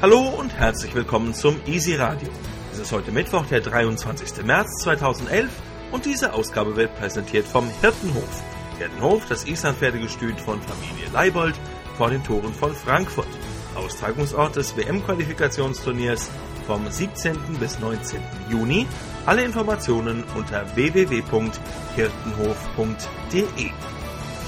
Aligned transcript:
Hallo 0.00 0.28
und 0.28 0.56
herzlich 0.56 0.94
willkommen 0.94 1.34
zum 1.34 1.56
Easy 1.66 1.96
Radio. 1.96 2.28
Es 2.72 2.78
ist 2.78 2.92
heute 2.92 3.10
Mittwoch, 3.10 3.46
der 3.46 3.60
23. 3.60 4.44
März 4.44 4.84
2011 4.84 5.50
und 5.90 6.04
diese 6.04 6.34
Ausgabe 6.34 6.76
wird 6.76 6.94
präsentiert 6.94 7.44
vom 7.44 7.68
Hirtenhof. 7.80 8.44
Hirtenhof, 8.78 9.26
das 9.28 9.44
Islandpferdegestüt 9.44 10.40
von 10.40 10.62
Familie 10.62 11.08
Leibold 11.12 11.56
vor 11.96 12.10
den 12.10 12.22
Toren 12.22 12.54
von 12.54 12.72
Frankfurt. 12.72 13.26
Austragungsort 13.74 14.54
des 14.54 14.76
WM-Qualifikationsturniers 14.76 16.30
vom 16.68 16.88
17. 16.88 17.36
bis 17.58 17.80
19. 17.80 18.20
Juni. 18.48 18.86
Alle 19.26 19.42
Informationen 19.42 20.22
unter 20.36 20.76
www.hirtenhof.de. 20.76 23.70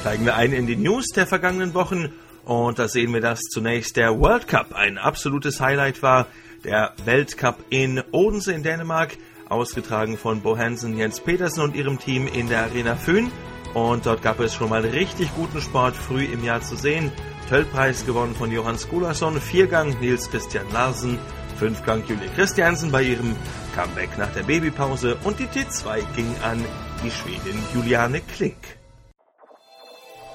Steigen 0.01 0.25
wir 0.25 0.37
ein 0.37 0.53
in 0.53 0.69
die 0.69 0.77
News 0.77 1.09
der 1.09 1.27
vergangenen 1.27 1.75
Wochen 1.75 2.13
und 2.45 2.79
da 2.79 2.89
sehen 2.89 3.13
wir, 3.13 3.21
dass 3.21 3.41
zunächst 3.41 3.97
der 3.97 4.19
World 4.19 4.49
Cup 4.49 4.75
ein 4.75 4.99
absolutes 4.99 5.61
Highlight 5.61 6.03
war. 6.03 6.27
Der 6.65 6.93
Weltcup 7.05 7.57
in 7.71 8.03
Odense 8.13 8.53
in 8.53 8.63
Dänemark, 8.63 9.17
ausgetragen 9.49 10.19
von 10.19 10.43
Bo 10.43 10.59
Hansen, 10.59 10.97
Jens 10.97 11.21
Petersen 11.21 11.63
und 11.63 11.75
ihrem 11.75 11.99
Team 11.99 12.27
in 12.27 12.49
der 12.49 12.65
Arena 12.65 12.97
Föhn. 12.97 13.31
Und 13.75 14.05
dort 14.07 14.23
gab 14.23 14.41
es 14.41 14.55
schon 14.55 14.69
mal 14.69 14.81
richtig 14.81 15.35
guten 15.35 15.61
Sport 15.61 15.95
früh 15.95 16.25
im 16.25 16.45
Jahr 16.45 16.61
zu 16.61 16.77
sehen. 16.77 17.13
Töllpreis 17.49 18.05
gewonnen 18.05 18.35
von 18.35 18.51
Johann 18.51 18.79
Skulason, 18.79 19.41
Viergang 19.41 19.99
Nils 20.01 20.31
Christian 20.31 20.71
Larsen, 20.73 21.19
Fünfgang 21.59 22.03
Julie 22.07 22.29
Christiansen 22.35 22.91
bei 22.91 23.03
ihrem 23.03 23.37
Comeback 23.75 24.17
nach 24.19 24.33
der 24.33 24.45
Babypause 24.45 25.17
und 25.25 25.39
die 25.39 25.47
T2 25.47 26.03
ging 26.17 26.35
an 26.43 26.65
die 27.05 27.11
Schwedin 27.11 27.59
Juliane 27.75 28.21
Klink. 28.21 28.80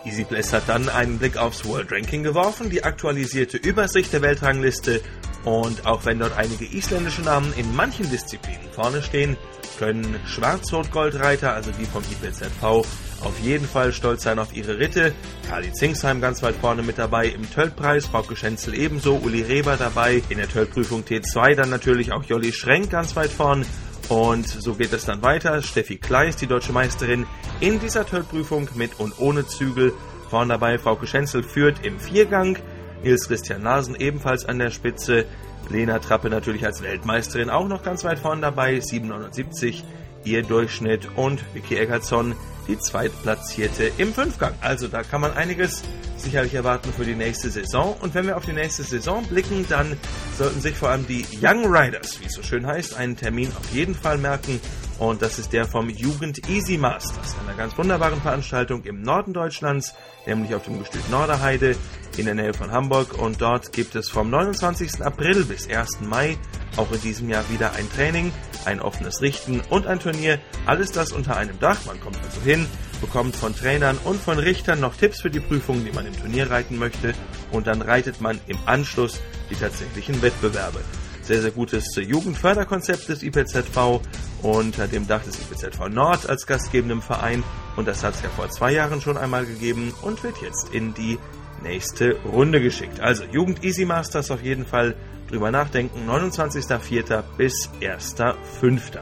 EasyPlace 0.05 0.53
hat 0.53 0.63
dann 0.67 0.89
einen 0.89 1.19
Blick 1.19 1.37
aufs 1.37 1.65
World 1.65 1.91
Ranking 1.91 2.23
geworfen, 2.23 2.69
die 2.69 2.83
aktualisierte 2.83 3.57
Übersicht 3.57 4.13
der 4.13 4.21
Weltrangliste 4.21 5.01
und 5.45 5.85
auch 5.85 6.05
wenn 6.05 6.19
dort 6.19 6.35
einige 6.37 6.65
isländische 6.65 7.21
Namen 7.21 7.53
in 7.55 7.75
manchen 7.75 8.09
Disziplinen 8.09 8.67
vorne 8.73 9.03
stehen, 9.03 9.37
können 9.77 10.19
Schwarz-Rot-Gold-Reiter, 10.25 11.53
also 11.53 11.71
die 11.71 11.85
vom 11.85 12.03
IPZV, 12.03 12.63
auf 12.63 13.39
jeden 13.41 13.67
Fall 13.67 13.93
stolz 13.93 14.23
sein 14.23 14.39
auf 14.39 14.55
ihre 14.55 14.79
Ritte. 14.79 15.13
Kali 15.47 15.71
Zingsheim 15.71 16.21
ganz 16.21 16.41
weit 16.41 16.55
vorne 16.55 16.81
mit 16.81 16.97
dabei 16.97 17.27
im 17.27 17.49
Töllpreis, 17.51 18.05
Frauke 18.07 18.35
Schenzel 18.35 18.73
ebenso, 18.73 19.15
Uli 19.17 19.41
Reber 19.41 19.77
dabei, 19.77 20.23
in 20.29 20.37
der 20.37 20.49
Töllprüfung 20.49 21.03
T2 21.03 21.55
dann 21.55 21.69
natürlich 21.69 22.11
auch 22.11 22.23
Jolli 22.23 22.51
Schrenk 22.51 22.89
ganz 22.89 23.15
weit 23.15 23.31
vorn. 23.31 23.65
Und 24.09 24.47
so 24.47 24.75
geht 24.75 24.93
es 24.93 25.05
dann 25.05 25.23
weiter. 25.23 25.61
Steffi 25.61 25.97
Kleist, 25.97 26.41
die 26.41 26.47
deutsche 26.47 26.71
Meisterin, 26.71 27.25
in 27.59 27.79
dieser 27.79 28.05
Töllprüfung 28.05 28.69
mit 28.75 28.99
und 28.99 29.19
ohne 29.19 29.47
Zügel. 29.47 29.93
Vorn 30.29 30.49
dabei 30.49 30.77
Frauke 30.77 31.07
Schenzel 31.07 31.43
führt 31.43 31.85
im 31.85 31.99
Viergang. 31.99 32.57
Nils 33.03 33.27
Christian 33.27 33.63
Larsen 33.63 33.95
ebenfalls 33.95 34.45
an 34.45 34.59
der 34.59 34.69
Spitze. 34.69 35.25
Lena 35.69 35.99
Trappe 35.99 36.29
natürlich 36.29 36.65
als 36.65 36.83
Weltmeisterin 36.83 37.49
auch 37.49 37.67
noch 37.67 37.81
ganz 37.81 38.03
weit 38.03 38.19
vorn 38.19 38.41
dabei. 38.41 38.79
779 38.79 39.83
ihr 40.25 40.43
Durchschnitt 40.43 41.07
und 41.15 41.43
Vicky 41.53 41.77
Eggertsson 41.77 42.35
die 42.67 42.77
Zweitplatzierte 42.79 43.91
im 43.97 44.13
Fünfgang. 44.13 44.53
Also 44.61 44.87
da 44.87 45.03
kann 45.03 45.21
man 45.21 45.33
einiges 45.33 45.83
sicherlich 46.17 46.53
erwarten 46.53 46.91
für 46.93 47.05
die 47.05 47.15
nächste 47.15 47.49
Saison. 47.49 47.95
Und 48.01 48.13
wenn 48.15 48.25
wir 48.25 48.37
auf 48.37 48.45
die 48.45 48.53
nächste 48.53 48.83
Saison 48.83 49.23
blicken, 49.25 49.65
dann 49.69 49.97
sollten 50.37 50.61
sich 50.61 50.75
vor 50.75 50.89
allem 50.89 51.05
die 51.07 51.25
Young 51.41 51.65
Riders, 51.65 52.19
wie 52.21 52.25
es 52.25 52.33
so 52.33 52.43
schön 52.43 52.65
heißt, 52.65 52.95
einen 52.97 53.15
Termin 53.15 53.49
auf 53.49 53.71
jeden 53.73 53.95
Fall 53.95 54.17
merken. 54.17 54.59
Und 54.97 55.21
das 55.21 55.39
ist 55.39 55.51
der 55.51 55.65
vom 55.65 55.89
Jugend 55.89 56.47
Easy 56.49 56.77
Masters, 56.77 57.35
einer 57.45 57.55
ganz 57.57 57.77
wunderbaren 57.77 58.21
Veranstaltung 58.21 58.83
im 58.85 59.01
Norden 59.01 59.33
Deutschlands, 59.33 59.93
nämlich 60.25 60.55
auf 60.55 60.63
dem 60.63 60.79
Gestüt 60.79 61.09
Norderheide 61.11 61.75
in 62.15 62.25
der 62.25 62.35
Nähe 62.35 62.53
von 62.53 62.71
Hamburg. 62.71 63.17
Und 63.19 63.41
dort 63.41 63.73
gibt 63.73 63.95
es 63.95 64.09
vom 64.09 64.29
29. 64.29 65.01
April 65.01 65.43
bis 65.43 65.69
1. 65.69 65.99
Mai 66.01 66.37
auch 66.77 66.91
in 66.93 67.01
diesem 67.01 67.29
Jahr 67.29 67.43
wieder 67.49 67.73
ein 67.73 67.89
Training, 67.91 68.31
ein 68.65 68.81
offenes 68.81 69.21
Richten 69.21 69.61
und 69.69 69.87
ein 69.87 69.99
Turnier. 69.99 70.39
Alles 70.65 70.91
das 70.91 71.11
unter 71.11 71.37
einem 71.37 71.59
Dach. 71.59 71.85
Man 71.85 71.99
kommt 71.99 72.17
also 72.23 72.41
hin, 72.41 72.67
bekommt 73.01 73.35
von 73.35 73.55
Trainern 73.55 73.97
und 74.03 74.19
von 74.21 74.39
Richtern 74.39 74.79
noch 74.79 74.95
Tipps 74.95 75.21
für 75.21 75.29
die 75.29 75.39
Prüfungen, 75.39 75.85
die 75.85 75.91
man 75.91 76.05
im 76.05 76.17
Turnier 76.17 76.49
reiten 76.49 76.77
möchte. 76.77 77.13
Und 77.51 77.67
dann 77.67 77.81
reitet 77.81 78.21
man 78.21 78.39
im 78.47 78.57
Anschluss 78.65 79.21
die 79.49 79.55
tatsächlichen 79.55 80.21
Wettbewerbe. 80.21 80.79
Sehr, 81.21 81.41
sehr 81.41 81.51
gutes 81.51 81.95
Jugendförderkonzept 81.95 83.09
des 83.09 83.23
IPZV 83.23 83.99
unter 84.43 84.87
dem 84.87 85.07
Dach 85.07 85.23
des 85.23 85.39
IPZV 85.39 85.89
Nord 85.89 86.29
als 86.29 86.45
gastgebendem 86.45 87.01
Verein. 87.01 87.43
Und 87.75 87.87
das 87.87 88.03
hat 88.03 88.13
es 88.13 88.21
ja 88.21 88.29
vor 88.29 88.49
zwei 88.49 88.73
Jahren 88.73 89.01
schon 89.01 89.17
einmal 89.17 89.45
gegeben 89.45 89.93
und 90.03 90.23
wird 90.23 90.35
jetzt 90.43 90.69
in 90.71 90.93
die 90.93 91.17
nächste 91.63 92.15
Runde 92.23 92.61
geschickt. 92.61 92.99
Also 92.99 93.23
Jugend 93.23 93.63
Easy 93.63 93.85
Masters 93.85 94.29
auf 94.29 94.43
jeden 94.43 94.65
Fall 94.65 94.95
drüber 95.29 95.51
nachdenken. 95.51 96.09
29.04. 96.09 97.23
bis 97.37 97.69
1.05. 97.81 98.99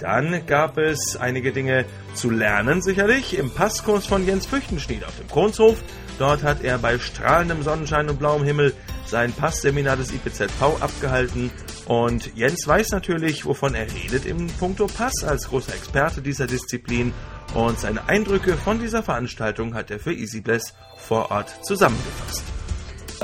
Dann 0.00 0.46
gab 0.46 0.78
es 0.78 1.16
einige 1.16 1.52
Dinge 1.52 1.84
zu 2.14 2.30
lernen, 2.30 2.80
sicherlich, 2.80 3.38
im 3.38 3.50
Passkurs 3.50 4.06
von 4.06 4.26
Jens 4.26 4.46
Füchtenschnied 4.46 5.04
auf 5.04 5.16
dem 5.18 5.28
Kronshof. 5.28 5.82
Dort 6.18 6.42
hat 6.42 6.62
er 6.64 6.78
bei 6.78 6.98
strahlendem 6.98 7.62
Sonnenschein 7.62 8.08
und 8.08 8.18
blauem 8.18 8.42
Himmel 8.42 8.72
sein 9.06 9.32
Passseminar 9.32 9.96
des 9.96 10.12
IPZV 10.12 10.80
abgehalten. 10.80 11.50
Und 11.86 12.34
Jens 12.34 12.66
weiß 12.66 12.90
natürlich, 12.90 13.44
wovon 13.44 13.74
er 13.74 13.86
redet 13.92 14.24
im 14.24 14.46
Punkto 14.46 14.86
Pass 14.86 15.24
als 15.24 15.48
großer 15.48 15.74
Experte 15.74 16.22
dieser 16.22 16.46
Disziplin. 16.46 17.12
Und 17.54 17.78
seine 17.78 18.08
Eindrücke 18.08 18.56
von 18.56 18.80
dieser 18.80 19.02
Veranstaltung 19.02 19.74
hat 19.74 19.90
er 19.90 19.98
für 19.98 20.12
EasyBless 20.12 20.74
vor 20.96 21.30
Ort 21.30 21.64
zusammengefasst. 21.64 22.44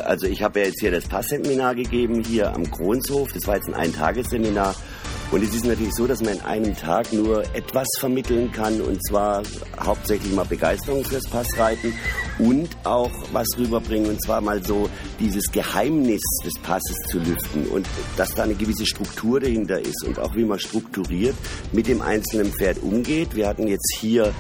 Also 0.07 0.27
ich 0.27 0.43
habe 0.43 0.61
ja 0.61 0.67
jetzt 0.67 0.81
hier 0.81 0.93
das 0.93 1.07
Passseminar 1.07 1.75
gegeben, 1.75 2.23
hier 2.23 2.55
am 2.55 2.71
Kronshof. 2.71 3.33
Das 3.33 3.47
war 3.47 3.57
jetzt 3.57 3.67
ein 3.69 3.75
Eintagesseminar. 3.75 4.75
Und 5.33 5.43
es 5.43 5.53
ist 5.53 5.67
natürlich 5.67 5.93
so, 5.95 6.07
dass 6.07 6.23
man 6.23 6.35
in 6.35 6.41
einem 6.43 6.77
Tag 6.77 7.13
nur 7.13 7.43
etwas 7.53 7.89
vermitteln 7.99 8.53
kann, 8.53 8.81
und 8.81 9.05
zwar 9.05 9.43
hauptsächlich 9.81 10.33
mal 10.33 10.45
Begeisterung 10.45 11.05
fürs 11.05 11.29
Passreiten 11.29 11.93
und 12.39 12.69
auch 12.85 13.11
was 13.33 13.49
rüberbringen, 13.59 14.11
und 14.11 14.23
zwar 14.23 14.41
mal 14.41 14.63
so 14.63 14.89
dieses 15.19 15.51
Geheimnis 15.51 16.23
des 16.45 16.55
Passes 16.63 16.97
zu 17.11 17.19
lüften 17.19 17.67
und 17.67 17.89
dass 18.17 18.37
da 18.37 18.45
eine 18.45 18.55
gewisse 18.55 18.87
Struktur 18.87 19.41
dahinter 19.41 19.81
ist 19.81 20.05
und 20.05 20.21
auch 20.21 20.37
wie 20.37 20.45
man 20.45 20.61
strukturiert 20.61 21.35
mit 21.73 21.89
dem 21.89 22.03
einzelnen 22.03 22.53
Pferd 22.53 22.81
umgeht. 22.81 23.35
Wir 23.35 23.49
hatten 23.49 23.67
jetzt 23.67 23.97
hier 23.99 24.33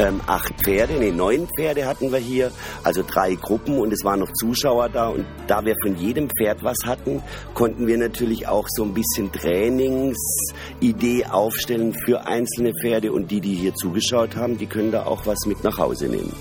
ähm, 0.00 0.20
acht 0.26 0.54
Pferde, 0.64 0.94
nee, 0.94 1.12
neun 1.12 1.46
Pferde 1.56 1.86
hatten 1.86 2.10
wir 2.10 2.18
hier, 2.18 2.50
also 2.82 3.02
drei 3.06 3.34
Gruppen 3.34 3.78
und 3.78 3.92
es 3.92 4.02
waren 4.02 4.20
noch 4.20 4.32
Zuschauer 4.32 4.88
da 4.88 5.08
und 5.08 5.26
da 5.46 5.64
wir 5.64 5.74
von 5.82 5.96
jedem 5.96 6.28
Pferd 6.30 6.62
was 6.62 6.78
hatten, 6.86 7.22
konnten 7.54 7.86
wir 7.86 7.98
natürlich 7.98 8.48
auch 8.48 8.66
so 8.68 8.84
ein 8.84 8.94
bisschen 8.94 9.30
Trainingsidee 9.30 11.26
aufstellen 11.26 11.94
für 12.04 12.26
einzelne 12.26 12.72
Pferde 12.80 13.12
und 13.12 13.30
die, 13.30 13.40
die 13.40 13.54
hier 13.54 13.74
zugeschaut 13.74 14.36
haben, 14.36 14.56
die 14.56 14.66
können 14.66 14.90
da 14.90 15.04
auch 15.04 15.26
was 15.26 15.38
mit 15.46 15.62
nach 15.64 15.78
Hause 15.78 16.08
nehmen. 16.08 16.32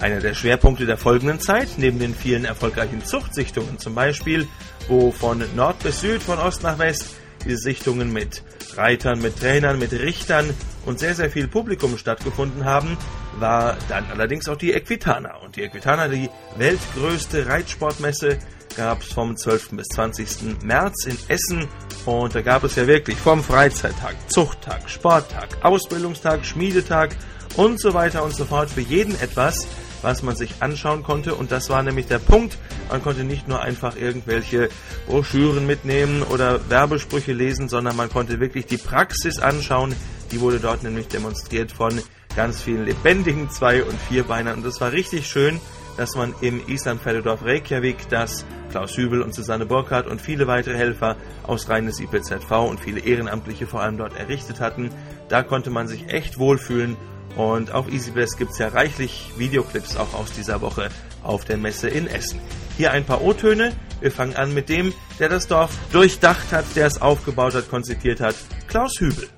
Einer 0.00 0.20
der 0.20 0.34
Schwerpunkte 0.34 0.86
der 0.86 0.96
folgenden 0.96 1.40
Zeit, 1.40 1.68
neben 1.76 1.98
den 1.98 2.14
vielen 2.14 2.44
erfolgreichen 2.44 3.04
Zuchtsichtungen 3.04 3.78
zum 3.78 3.94
Beispiel, 3.94 4.46
wo 4.88 5.10
von 5.12 5.44
Nord 5.54 5.80
bis 5.82 6.00
Süd, 6.00 6.22
von 6.22 6.38
Ost 6.38 6.62
nach 6.62 6.78
West 6.78 7.14
diese 7.44 7.58
Sichtungen 7.58 8.12
mit 8.12 8.42
Reitern, 8.76 9.20
mit 9.20 9.38
Trainern, 9.38 9.78
mit 9.78 9.92
Richtern 9.92 10.52
und 10.86 10.98
sehr, 10.98 11.14
sehr 11.14 11.30
viel 11.30 11.48
Publikum 11.48 11.96
stattgefunden 11.96 12.64
haben, 12.64 12.96
war 13.38 13.76
dann 13.88 14.04
allerdings 14.12 14.48
auch 14.48 14.56
die 14.56 14.72
Equitana. 14.72 15.36
Und 15.36 15.56
die 15.56 15.62
Equitana, 15.62 16.08
die 16.08 16.28
weltgrößte 16.56 17.46
Reitsportmesse, 17.46 18.38
gab 18.76 19.02
es 19.02 19.12
vom 19.12 19.36
12. 19.36 19.70
bis 19.72 19.88
20. 19.88 20.62
März 20.64 21.06
in 21.06 21.18
Essen. 21.28 21.68
Und 22.06 22.34
da 22.34 22.42
gab 22.42 22.64
es 22.64 22.76
ja 22.76 22.86
wirklich 22.86 23.18
vom 23.18 23.42
Freizeittag, 23.42 24.14
Zuchttag, 24.28 24.88
Sporttag, 24.88 25.48
Ausbildungstag, 25.62 26.44
Schmiedetag 26.44 27.10
und 27.56 27.80
so 27.80 27.94
weiter 27.94 28.24
und 28.24 28.34
so 28.34 28.44
fort 28.44 28.70
für 28.70 28.80
jeden 28.80 29.14
etwas 29.20 29.66
was 30.02 30.22
man 30.22 30.36
sich 30.36 30.56
anschauen 30.60 31.02
konnte. 31.02 31.34
Und 31.34 31.52
das 31.52 31.70
war 31.70 31.82
nämlich 31.82 32.06
der 32.06 32.18
Punkt. 32.18 32.58
Man 32.90 33.02
konnte 33.02 33.24
nicht 33.24 33.48
nur 33.48 33.62
einfach 33.62 33.96
irgendwelche 33.96 34.68
Broschüren 35.06 35.66
mitnehmen 35.66 36.22
oder 36.22 36.68
Werbesprüche 36.68 37.32
lesen, 37.32 37.68
sondern 37.68 37.96
man 37.96 38.10
konnte 38.10 38.40
wirklich 38.40 38.66
die 38.66 38.76
Praxis 38.76 39.38
anschauen. 39.38 39.94
Die 40.32 40.40
wurde 40.40 40.58
dort 40.58 40.82
nämlich 40.82 41.08
demonstriert 41.08 41.70
von 41.70 42.00
ganz 42.34 42.62
vielen 42.62 42.86
lebendigen 42.86 43.50
Zwei- 43.50 43.84
und 43.84 43.98
Vierbeinern. 44.00 44.56
Und 44.56 44.64
das 44.64 44.80
war 44.80 44.90
richtig 44.90 45.26
schön, 45.26 45.60
dass 45.96 46.16
man 46.16 46.34
im 46.40 46.66
Islandpferdedorf 46.66 47.44
Reykjavik 47.44 48.08
das 48.08 48.44
Klaus 48.70 48.96
Hübel 48.96 49.20
und 49.20 49.34
Susanne 49.34 49.66
Burkhardt 49.66 50.06
und 50.06 50.20
viele 50.20 50.46
weitere 50.46 50.76
Helfer 50.76 51.16
aus 51.42 51.68
reines 51.68 52.00
IPZV 52.00 52.50
und 52.50 52.80
viele 52.80 53.00
Ehrenamtliche 53.00 53.66
vor 53.66 53.82
allem 53.82 53.98
dort 53.98 54.16
errichtet 54.16 54.60
hatten. 54.60 54.90
Da 55.28 55.42
konnte 55.42 55.70
man 55.70 55.88
sich 55.88 56.08
echt 56.08 56.38
wohlfühlen 56.38 56.96
und 57.36 57.72
auf 57.72 57.90
EasyBless 57.90 58.36
gibt 58.36 58.52
es 58.52 58.58
ja 58.58 58.68
reichlich 58.68 59.32
Videoclips 59.36 59.96
auch 59.96 60.14
aus 60.14 60.32
dieser 60.32 60.60
Woche 60.60 60.88
auf 61.22 61.44
der 61.44 61.58
Messe 61.58 61.88
in 61.88 62.06
Essen. 62.06 62.40
Hier 62.76 62.92
ein 62.92 63.04
paar 63.04 63.22
O-Töne. 63.22 63.72
Wir 64.00 64.10
fangen 64.10 64.34
an 64.34 64.54
mit 64.54 64.68
dem, 64.68 64.92
der 65.18 65.28
das 65.28 65.46
Dorf 65.46 65.70
durchdacht 65.92 66.52
hat, 66.52 66.64
der 66.74 66.86
es 66.86 67.00
aufgebaut 67.00 67.54
hat, 67.54 67.68
konzipiert 67.70 68.20
hat. 68.20 68.34
Klaus 68.66 68.98
Hübel. 68.98 69.28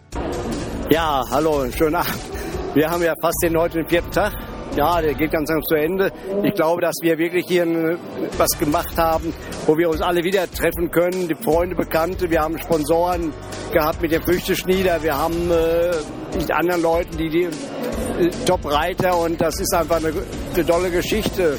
Ja, 0.90 1.24
hallo, 1.30 1.66
schönen 1.70 1.96
Abend. 1.96 2.14
Wir 2.74 2.90
haben 2.90 3.02
ja 3.02 3.14
fast 3.20 3.42
den 3.42 3.56
heute 3.56 3.78
den 3.78 3.88
vierten 3.88 4.10
Tag 4.10 4.32
ja, 4.76 5.00
der 5.00 5.14
geht 5.14 5.30
ganz, 5.30 5.48
ganz 5.48 5.66
zu 5.66 5.74
Ende. 5.76 6.10
Ich 6.42 6.54
glaube, 6.54 6.80
dass 6.80 6.96
wir 7.00 7.16
wirklich 7.16 7.46
hier 7.46 7.64
was 8.36 8.50
gemacht 8.58 8.96
haben, 8.96 9.32
wo 9.66 9.78
wir 9.78 9.88
uns 9.88 10.00
alle 10.00 10.24
wieder 10.24 10.50
treffen 10.50 10.90
können, 10.90 11.28
die 11.28 11.34
Freunde, 11.34 11.76
Bekannte. 11.76 12.28
Wir 12.30 12.40
haben 12.40 12.58
Sponsoren 12.58 13.32
gehabt 13.72 14.02
mit 14.02 14.12
dem 14.12 14.22
Früchteschnieder. 14.22 15.02
Wir 15.02 15.16
haben 15.16 15.50
äh, 15.50 16.36
mit 16.36 16.50
anderen 16.50 16.82
Leuten, 16.82 17.16
die, 17.16 17.28
die 17.28 17.44
äh, 17.44 18.30
Top-Reiter 18.46 19.16
und 19.18 19.40
das 19.40 19.60
ist 19.60 19.72
einfach 19.74 19.96
eine, 19.96 20.12
eine 20.54 20.66
tolle 20.66 20.90
Geschichte. 20.90 21.56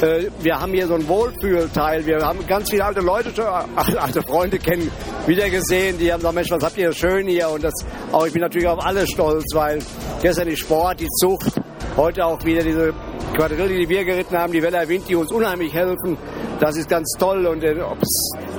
Äh, 0.00 0.26
wir 0.40 0.60
haben 0.60 0.72
hier 0.72 0.86
so 0.86 0.94
ein 0.94 1.08
Wohlfühlteil. 1.08 2.06
Wir 2.06 2.20
haben 2.20 2.46
ganz 2.46 2.70
viele 2.70 2.84
alte 2.84 3.00
Leute, 3.00 3.32
alte 3.74 4.22
Freunde 4.22 4.58
kennen, 4.58 4.90
wiedergesehen. 5.26 5.98
Die 5.98 6.12
haben 6.12 6.20
gesagt, 6.20 6.34
Mensch, 6.34 6.50
was 6.50 6.64
habt 6.64 6.76
ihr 6.76 6.92
schön 6.92 7.26
hier? 7.26 7.48
Und 7.50 7.64
das, 7.64 7.74
auch 8.10 8.26
ich 8.26 8.32
bin 8.32 8.42
natürlich 8.42 8.68
auf 8.68 8.84
alles 8.84 9.10
stolz, 9.10 9.44
weil 9.54 9.80
gestern 10.20 10.48
die 10.48 10.56
Sport, 10.56 11.00
die 11.00 11.08
Zucht, 11.08 11.52
heute 11.96 12.24
auch 12.24 12.44
wieder 12.44 12.62
diese 12.62 12.92
Quadrille, 13.34 13.78
die 13.78 13.88
wir 13.88 14.04
geritten 14.04 14.36
haben, 14.36 14.52
die 14.52 14.62
Weller 14.62 14.88
Wind, 14.88 15.08
die 15.08 15.16
uns 15.16 15.30
unheimlich 15.32 15.72
helfen. 15.72 16.16
Das 16.60 16.76
ist 16.76 16.88
ganz 16.88 17.10
toll. 17.18 17.46
Und 17.46 17.62
äh, 17.62 17.76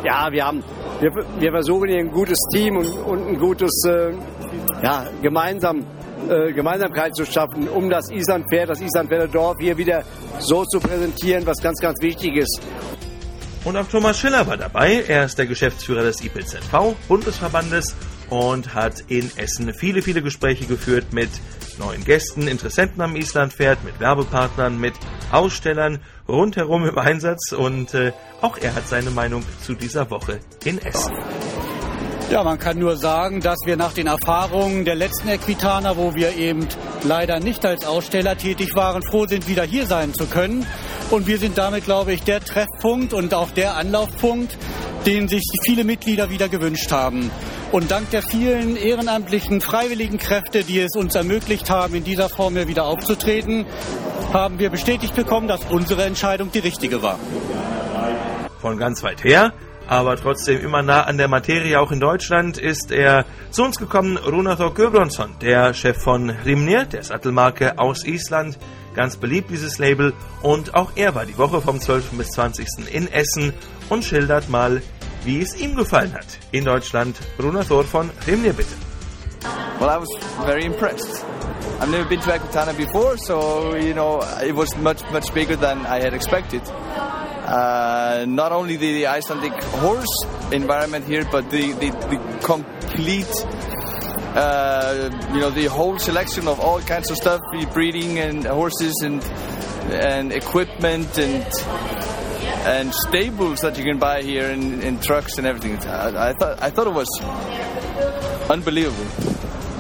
ja, 0.04 0.32
wir 0.32 0.46
haben, 0.46 0.64
wir, 1.00 1.12
wir 1.40 1.52
versuchen 1.52 1.90
hier 1.90 2.00
ein 2.00 2.12
gutes 2.12 2.40
Team 2.52 2.78
und, 2.78 2.88
und 2.88 3.28
ein 3.28 3.38
gutes, 3.38 3.84
äh, 3.86 4.12
ja, 4.84 5.06
gemeinsam 5.22 5.86
äh, 6.30 6.54
Gemeinsamkeit 6.54 7.16
zu 7.16 7.26
schaffen, 7.26 7.68
um 7.68 7.90
das 7.90 8.10
Islandpferd, 8.10 8.70
das 8.70 8.82
Islandpferder 8.82 9.28
Dorf 9.28 9.58
hier 9.60 9.78
wieder 9.78 10.04
so 10.40 10.64
zu 10.64 10.80
präsentieren, 10.80 11.46
was 11.46 11.62
ganz, 11.62 11.80
ganz 11.80 12.02
wichtig 12.02 12.38
ist. 12.38 12.62
Und 13.64 13.78
auch 13.78 13.88
Thomas 13.88 14.20
Schiller 14.20 14.46
war 14.46 14.58
dabei. 14.58 15.04
Er 15.08 15.26
ist 15.26 15.38
der 15.38 15.46
Geschäftsführer 15.46 16.04
des 16.04 16.22
IPZV 16.22 16.96
Bundesverbandes 17.08 17.96
und 18.30 18.74
hat 18.74 19.06
in 19.08 19.32
Essen 19.38 19.74
viele, 19.74 20.02
viele 20.02 20.22
Gespräche 20.22 20.66
geführt 20.66 21.14
mit 21.14 21.30
neuen 21.80 22.04
Gästen, 22.04 22.48
Interessenten 22.48 23.02
am 23.02 23.16
Islandpferd, 23.16 23.84
mit 23.84 24.00
Werbepartnern, 24.00 24.80
mit 24.80 24.94
Ausstellern 25.32 26.00
rundherum 26.28 26.86
im 26.86 26.98
Einsatz 26.98 27.52
und 27.52 27.94
äh, 27.94 28.12
auch 28.42 28.58
er 28.58 28.76
hat 28.76 28.88
seine 28.88 29.12
Meinung 29.12 29.44
zu 29.62 29.74
dieser 29.74 30.10
Woche 30.10 30.40
in 30.66 30.80
Essen. 30.80 31.14
Ja, 32.30 32.44
man 32.44 32.58
kann 32.58 32.80
nur 32.80 32.98
sagen, 32.98 33.42
dass 33.42 33.60
wir 33.66 33.78
nach 33.78 33.94
den 33.94 34.08
Erfahrungen 34.08 34.86
der 34.86 34.96
letzten 34.96 35.30
Equitana, 35.30 35.98
wo 35.98 36.16
wir 36.16 36.36
eben 36.36 36.68
leider 37.04 37.40
nicht 37.40 37.66
als 37.66 37.86
Aussteller 37.86 38.38
tätig 38.38 38.76
waren, 38.76 39.04
froh 39.04 39.28
sind, 39.28 39.48
wieder 39.48 39.64
hier 39.64 39.86
sein 39.86 40.14
zu 40.14 40.26
können. 40.26 40.66
Und 41.14 41.28
wir 41.28 41.38
sind 41.38 41.60
damit, 41.60 41.86
glaube 41.86 42.12
ich, 42.12 42.24
der 42.24 42.44
Treffpunkt 42.44 43.14
und 43.14 43.36
auch 43.36 43.52
der 43.52 43.78
Anlaufpunkt, 43.78 44.58
den 45.06 45.28
sich 45.28 45.44
viele 45.64 45.84
Mitglieder 45.84 46.32
wieder 46.32 46.50
gewünscht 46.50 46.92
haben. 46.92 47.30
Und 47.72 47.92
dank 47.92 48.10
der 48.10 48.24
vielen 48.24 48.76
ehrenamtlichen, 48.76 49.62
freiwilligen 49.62 50.18
Kräfte, 50.18 50.64
die 50.64 50.80
es 50.80 50.96
uns 50.96 51.14
ermöglicht 51.14 51.70
haben, 51.70 51.94
in 51.94 52.04
dieser 52.04 52.30
Form 52.30 52.56
hier 52.56 52.68
wieder 52.68 52.86
aufzutreten, 52.86 53.68
haben 54.34 54.58
wir 54.58 54.72
bestätigt 54.72 55.14
bekommen, 55.14 55.48
dass 55.48 55.64
unsere 55.70 56.04
Entscheidung 56.06 56.52
die 56.52 56.58
richtige 56.58 57.04
war. 57.04 57.20
Von 58.60 58.80
ganz 58.80 59.04
weit 59.04 59.24
her 59.24 59.54
aber 59.88 60.16
trotzdem 60.16 60.60
immer 60.62 60.82
nah 60.82 61.04
an 61.04 61.18
der 61.18 61.28
Materie, 61.28 61.80
auch 61.80 61.92
in 61.92 62.00
Deutschland, 62.00 62.58
ist 62.58 62.92
er 62.92 63.26
zu 63.52 63.64
uns 63.64 63.78
gekommen, 63.78 64.18
Runathor 64.18 64.74
Göbronsson, 64.74 65.36
der 65.42 65.74
Chef 65.74 65.98
von 65.98 66.30
Rimnir, 66.30 66.86
der 66.86 67.04
Sattelmarke 67.04 67.78
aus 67.78 68.06
Island, 68.06 68.58
ganz 68.96 69.18
beliebt 69.18 69.50
dieses 69.50 69.80
Label, 69.80 70.14
und 70.42 70.76
auch 70.76 70.92
er 70.96 71.16
war 71.16 71.26
die 71.26 71.38
Woche 71.38 71.62
vom 71.62 71.80
12. 71.80 72.12
bis 72.12 72.30
20. 72.30 72.68
in 72.92 73.12
Essen 73.12 73.54
und 73.90 74.04
schildert 74.04 74.50
mal, 74.50 74.82
wie 75.26 75.42
es 75.42 75.56
ihm 75.60 75.76
gefallen 75.76 76.14
hat. 76.14 76.26
In 76.52 76.66
Deutschland, 76.66 77.18
Runathor 77.42 77.84
von 77.84 78.10
Rimnir, 78.28 78.54
bitte. 78.54 78.74
Well, 79.80 79.90
I 79.90 79.98
was 79.98 80.10
very 80.46 80.66
impressed. 80.66 81.26
I've 81.82 81.90
never 81.90 82.08
been 82.08 82.22
to 82.22 82.32
Aquitana 82.32 82.74
before, 82.78 83.18
so, 83.18 83.76
you 83.76 83.94
know, 83.94 84.22
it 84.42 84.56
was 84.56 84.78
much, 84.78 85.02
much 85.12 85.34
bigger 85.34 85.58
than 85.58 85.86
I 85.86 86.00
had 86.00 86.14
expected. 86.14 86.62
Uh, 87.54 88.26
not 88.28 88.52
only 88.52 88.78
the, 88.78 88.94
the, 88.94 89.06
Icelandic 89.06 89.54
horse 89.76 90.26
environment 90.52 91.06
here, 91.06 91.24
but 91.32 91.52
the, 91.52 91.72
the, 91.74 91.92
the 92.10 92.40
complete, 92.42 93.30
uh, 94.36 95.12
you 95.32 95.40
know, 95.40 95.52
the 95.52 95.66
whole 95.66 96.00
selection 96.00 96.48
of 96.48 96.60
all 96.60 96.82
kinds 96.82 97.12
of 97.12 97.18
stuff, 97.18 97.42
breeding 97.72 98.18
and 98.18 98.44
horses 98.48 98.96
and 99.04 99.22
and 99.92 100.32
equipment 100.32 101.16
and 101.20 101.46
and 102.66 102.92
stables 103.08 103.60
that 103.62 103.78
you 103.78 103.84
can 103.84 104.00
buy 104.00 104.24
here 104.24 104.50
and, 104.50 104.82
and 104.84 105.04
trucks 105.04 105.38
and 105.38 105.46
everything. 105.46 105.78
I, 105.88 106.30
I, 106.30 106.34
thought 106.34 106.60
I 106.60 106.72
thought 106.72 106.88
it 106.88 106.96
was 106.96 107.10
unbelievable. 108.50 109.06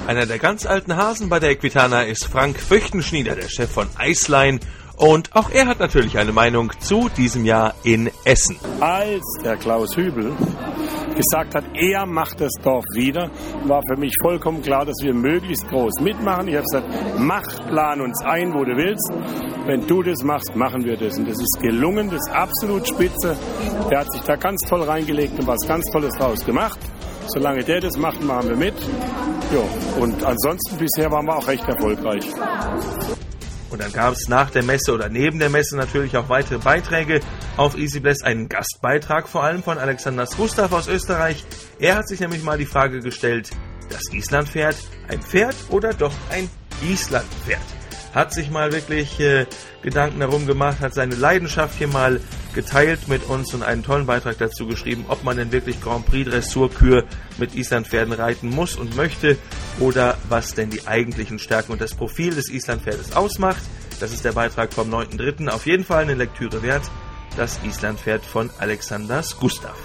Einer 0.05 0.27
der 0.27 0.37
ganz 0.37 0.67
alten 0.67 0.95
Hasen 0.95 1.27
bei 1.27 1.39
der 1.39 1.49
Equitana 1.49 2.03
ist 2.03 2.25
Frank 2.25 2.59
Fürchtenschnieder, 2.59 3.35
der 3.35 3.49
Chef 3.49 3.71
von 3.71 3.87
Iceline 3.99 4.59
Und 4.97 5.35
auch 5.35 5.49
er 5.49 5.67
hat 5.67 5.79
natürlich 5.79 6.17
eine 6.17 6.31
Meinung 6.31 6.71
zu 6.79 7.09
diesem 7.09 7.45
Jahr 7.45 7.73
in 7.83 8.11
Essen. 8.25 8.57
Als 8.79 9.23
der 9.43 9.57
Klaus 9.57 9.95
Hübel 9.97 10.33
gesagt 11.15 11.55
hat, 11.55 11.63
er 11.75 12.05
macht 12.05 12.41
das 12.41 12.51
Dorf 12.63 12.85
wieder, 12.95 13.29
war 13.65 13.81
für 13.87 13.99
mich 13.99 14.13
vollkommen 14.21 14.61
klar, 14.61 14.85
dass 14.85 14.95
wir 15.01 15.13
möglichst 15.13 15.67
groß 15.67 16.01
mitmachen. 16.01 16.47
Ich 16.47 16.55
habe 16.55 16.65
gesagt, 16.65 16.87
mach, 17.19 17.43
plan 17.67 18.01
uns 18.01 18.21
ein, 18.21 18.53
wo 18.53 18.63
du 18.63 18.75
willst. 18.75 19.11
Wenn 19.65 19.85
du 19.87 20.03
das 20.03 20.23
machst, 20.23 20.55
machen 20.55 20.83
wir 20.83 20.97
das. 20.97 21.17
Und 21.17 21.27
das 21.27 21.39
ist 21.39 21.59
gelungen, 21.61 22.09
das 22.09 22.19
ist 22.27 22.33
absolut 22.33 22.87
spitze. 22.87 23.37
Der 23.89 23.99
hat 23.99 24.11
sich 24.11 24.21
da 24.21 24.35
ganz 24.35 24.61
toll 24.61 24.83
reingelegt 24.83 25.39
und 25.39 25.47
was 25.47 25.59
ganz 25.67 25.85
Tolles 25.91 26.13
draus 26.17 26.43
gemacht. 26.45 26.79
Solange 27.27 27.63
der 27.63 27.79
das 27.79 27.97
macht, 27.97 28.21
machen 28.23 28.49
wir 28.49 28.57
mit. 28.57 28.75
Ja, 29.53 30.01
und 30.01 30.23
ansonsten 30.23 30.77
bisher 30.77 31.09
waren 31.11 31.25
wir 31.25 31.37
auch 31.37 31.47
recht 31.47 31.67
erfolgreich. 31.67 32.25
Und 33.73 33.81
dann 33.81 33.91
gab 33.91 34.13
es 34.13 34.27
nach 34.27 34.51
der 34.51 34.61
Messe 34.61 34.93
oder 34.93 35.09
neben 35.09 35.39
der 35.39 35.49
Messe 35.49 35.75
natürlich 35.75 36.15
auch 36.15 36.29
weitere 36.29 36.59
Beiträge 36.59 37.21
auf 37.57 37.75
EasyBless, 37.75 38.21
einen 38.21 38.47
Gastbeitrag 38.47 39.27
vor 39.27 39.43
allem 39.43 39.63
von 39.63 39.79
Alexander 39.79 40.27
Gustav 40.37 40.71
aus 40.73 40.87
Österreich. 40.87 41.43
Er 41.79 41.95
hat 41.95 42.07
sich 42.07 42.19
nämlich 42.19 42.43
mal 42.43 42.59
die 42.59 42.67
Frage 42.67 42.99
gestellt, 42.99 43.49
das 43.89 44.13
Islandpferd 44.13 44.75
ein 45.07 45.23
Pferd 45.23 45.55
oder 45.69 45.91
doch 45.91 46.13
ein 46.29 46.51
Islandpferd? 46.87 47.63
Hat 48.13 48.31
sich 48.31 48.51
mal 48.51 48.71
wirklich 48.71 49.19
äh, 49.19 49.47
Gedanken 49.81 50.19
darum 50.19 50.45
gemacht, 50.45 50.79
hat 50.79 50.93
seine 50.93 51.15
Leidenschaft 51.15 51.75
hier 51.75 51.87
mal 51.87 52.21
geteilt 52.53 53.07
mit 53.07 53.23
uns 53.29 53.53
und 53.53 53.63
einen 53.63 53.83
tollen 53.83 54.05
Beitrag 54.05 54.37
dazu 54.37 54.67
geschrieben, 54.67 55.05
ob 55.07 55.23
man 55.23 55.37
denn 55.37 55.51
wirklich 55.51 55.81
Grand 55.81 56.05
Prix 56.05 56.29
Dressurkür 56.29 57.05
mit 57.37 57.55
Islandpferden 57.55 58.13
reiten 58.13 58.49
muss 58.49 58.75
und 58.75 58.95
möchte 58.95 59.37
oder 59.79 60.17
was 60.29 60.53
denn 60.53 60.69
die 60.69 60.87
eigentlichen 60.87 61.39
Stärken 61.39 61.71
und 61.71 61.81
das 61.81 61.95
Profil 61.95 62.33
des 62.33 62.49
Islandpferdes 62.49 63.15
ausmacht. 63.15 63.63
Das 63.99 64.13
ist 64.13 64.25
der 64.25 64.33
Beitrag 64.33 64.73
vom 64.73 64.93
9.3. 64.93 65.49
Auf 65.49 65.65
jeden 65.65 65.83
Fall 65.83 66.03
eine 66.03 66.15
Lektüre 66.15 66.61
wert. 66.63 66.83
Das 67.37 67.59
Islandpferd 67.63 68.25
von 68.25 68.49
Alexander 68.59 69.23
Gustav. 69.39 69.77